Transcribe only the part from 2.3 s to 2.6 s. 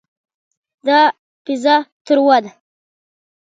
ده.